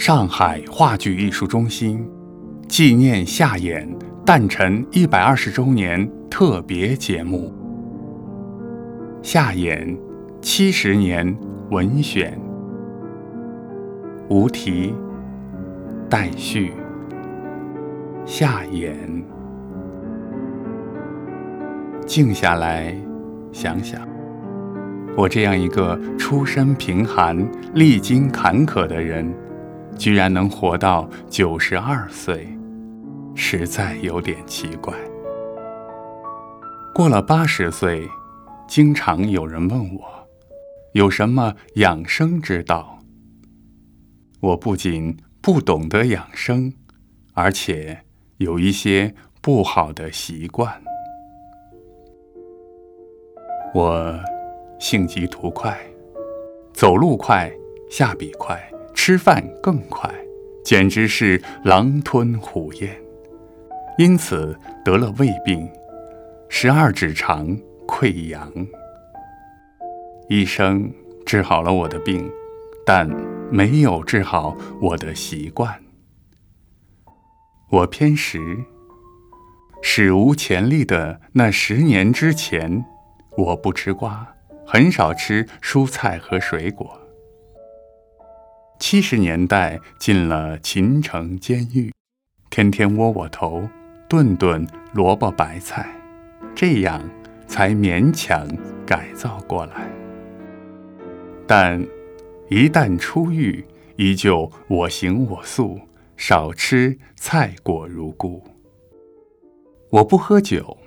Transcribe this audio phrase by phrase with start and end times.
[0.00, 2.02] 上海话剧艺术中心
[2.66, 3.86] 纪念夏衍
[4.24, 7.52] 诞辰一百二十周年特别节目
[9.22, 9.94] 《夏衍
[10.40, 11.36] 七十年
[11.68, 12.32] 文选》，
[14.34, 14.94] 无题，
[16.08, 16.72] 待续。
[18.24, 18.94] 夏衍，
[22.06, 22.96] 静下来
[23.52, 24.00] 想想，
[25.14, 27.36] 我这样一个出身贫寒、
[27.74, 29.30] 历经坎坷的人。
[29.98, 32.48] 居然能活到九十二岁，
[33.34, 34.94] 实在有点奇怪。
[36.94, 38.08] 过了八十岁，
[38.66, 40.28] 经常有人问我，
[40.92, 42.98] 有什么养生之道？
[44.40, 46.72] 我不仅不懂得养生，
[47.34, 48.04] 而且
[48.38, 50.82] 有一些不好的习惯。
[53.74, 54.18] 我
[54.78, 55.78] 性急图快，
[56.72, 57.52] 走路快，
[57.90, 58.69] 下笔快。
[59.02, 60.12] 吃饭更快，
[60.62, 62.90] 简直是狼吞虎咽，
[63.96, 65.66] 因此得了胃病，
[66.50, 68.52] 十二指肠溃疡。
[70.28, 70.92] 医生
[71.24, 72.30] 治好了我的病，
[72.84, 73.08] 但
[73.50, 75.80] 没有治好我的习惯。
[77.70, 78.38] 我偏食，
[79.80, 82.84] 史无前例的那十年之前，
[83.38, 84.34] 我不吃瓜，
[84.66, 86.99] 很少吃蔬菜和水果。
[88.80, 91.92] 七十年代进了秦城监狱，
[92.48, 93.68] 天天窝窝头，
[94.08, 95.86] 顿顿萝卜白菜，
[96.54, 96.98] 这样
[97.46, 98.48] 才勉强
[98.86, 99.86] 改造过来。
[101.46, 101.86] 但
[102.48, 103.62] 一旦出狱，
[103.96, 105.78] 依旧我行我素，
[106.16, 108.42] 少吃菜果如故。
[109.90, 110.78] 我不喝酒，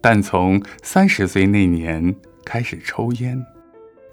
[0.00, 3.44] 但从三十岁那年开始抽烟，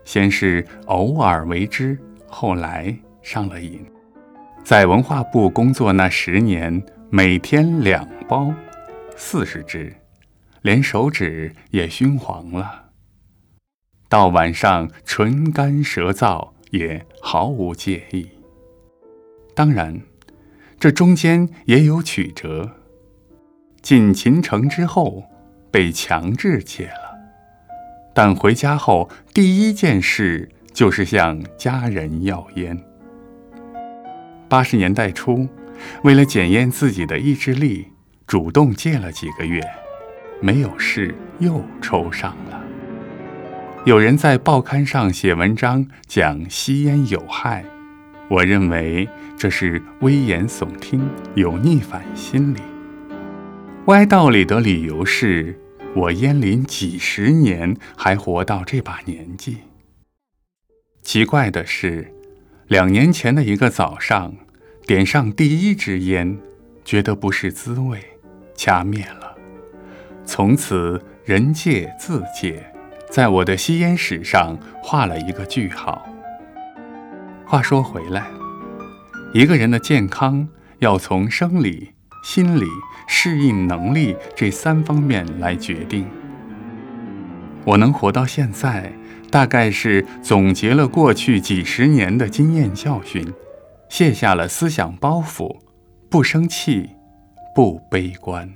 [0.03, 2.93] 先是偶尔为之，后来。
[3.21, 3.85] 上了瘾，
[4.63, 8.53] 在文化部工作那十年，每天两包，
[9.15, 9.93] 四十支，
[10.61, 12.89] 连手指也熏黄了。
[14.09, 18.29] 到晚上唇干舌燥，也毫无介意。
[19.55, 20.01] 当然，
[20.79, 22.71] 这中间也有曲折。
[23.81, 25.23] 进秦城之后，
[25.71, 27.17] 被强制戒了，
[28.13, 32.77] 但回家后第一件事就是向家人要烟。
[34.51, 35.47] 八十年代初，
[36.03, 37.87] 为了检验自己的意志力，
[38.27, 39.61] 主动戒了几个月，
[40.41, 42.61] 没有事又抽上了。
[43.85, 47.63] 有人在报刊上写文章讲吸烟有害，
[48.29, 49.07] 我认为
[49.37, 52.59] 这是危言耸听，有逆反心理。
[53.85, 55.57] 歪道理的理由是
[55.95, 59.59] 我烟龄几十年还活到这把年纪。
[61.03, 62.13] 奇怪的是。
[62.71, 64.33] 两年前的一个早上，
[64.87, 66.39] 点上第一支烟，
[66.85, 67.99] 觉得不是滋味，
[68.55, 69.35] 掐灭了。
[70.23, 72.63] 从此人戒自戒，
[73.09, 76.01] 在我的吸烟史上画了一个句号。
[77.45, 78.27] 话说回来，
[79.33, 80.47] 一个人的健康
[80.79, 81.91] 要从生理、
[82.23, 82.63] 心理、
[83.05, 86.07] 适应能力这三方面来决定。
[87.65, 88.91] 我能活到现在。
[89.31, 93.25] 大概是总结了过去几十年的经验教训，
[93.87, 95.57] 卸下了思想包袱，
[96.09, 96.89] 不生气，
[97.55, 98.53] 不悲观。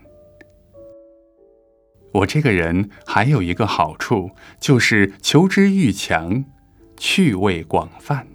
[2.12, 6.44] 我这个人还有一个好处，就是求知欲强，
[6.98, 8.28] 趣味广泛，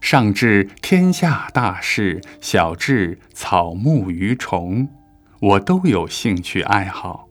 [0.00, 4.86] 上至天下大事，小至草木鱼虫，
[5.40, 7.28] 我都有兴趣爱好。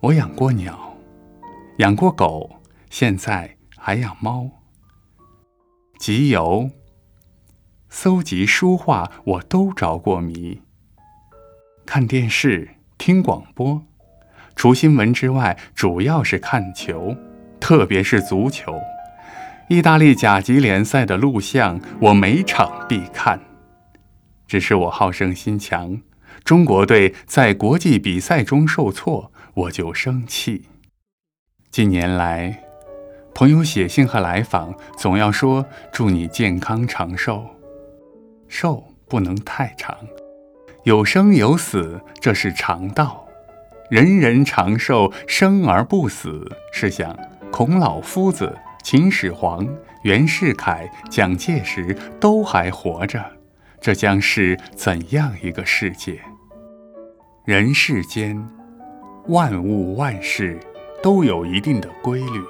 [0.00, 0.85] 我养过鸟，
[1.78, 2.62] 养过狗。
[2.88, 4.48] 现在还养猫、
[5.98, 6.70] 集邮、
[7.90, 10.62] 搜集书画，我都着过迷。
[11.84, 13.82] 看电视、听广播，
[14.54, 17.16] 除新闻之外，主要是看球，
[17.60, 18.80] 特别是足球。
[19.68, 23.40] 意大利甲级联赛的录像，我每场必看。
[24.46, 26.00] 只是我好胜心强，
[26.44, 30.68] 中国队在国际比赛中受挫，我就生气。
[31.76, 32.58] 近年来。
[33.34, 35.62] 朋友写信和来访，总要说
[35.92, 37.44] 祝你健康长寿，
[38.48, 39.94] 寿不能太长，
[40.84, 43.28] 有生有死，这是常道。
[43.90, 47.14] 人人长寿，生而不死，是想
[47.52, 49.68] 孔老夫子、秦始皇、
[50.02, 53.22] 袁世凯、蒋介石都还活着，
[53.82, 56.18] 这将是怎样一个世界？
[57.44, 58.42] 人世间，
[59.28, 60.58] 万物万事
[61.02, 62.42] 都有一定的规律。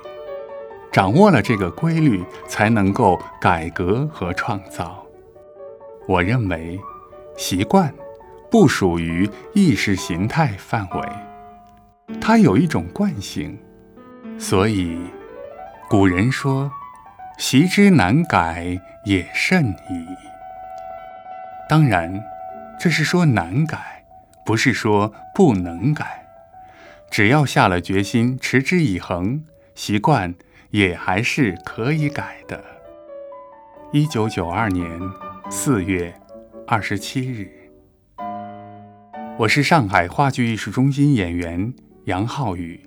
[0.93, 5.05] 掌握了这个规律，才能够改革和创造。
[6.09, 6.81] 我认为，
[7.37, 7.93] 习惯
[8.51, 13.59] 不属于意识形态范围，它有一种惯性，
[14.39, 14.99] 所以
[15.91, 16.71] 古人说
[17.37, 20.07] ：“习之难改也甚矣。”
[21.69, 22.25] 当然，
[22.81, 24.05] 这是说难改，
[24.47, 26.26] 不是说不能改。
[27.11, 29.43] 只要下了决心，持之以恒，
[29.75, 30.35] 习惯
[30.71, 32.63] 也还是可以改的。
[33.93, 35.01] 一九九二年
[35.49, 36.15] 四月
[36.67, 37.51] 二十七日，
[39.39, 41.73] 我是上海话剧艺术中心演员
[42.05, 42.81] 杨浩宇，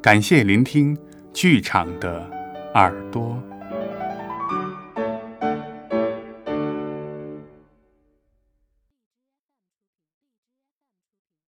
[0.00, 0.96] 感谢聆听
[1.32, 2.30] 剧场的
[2.74, 3.42] 耳朵。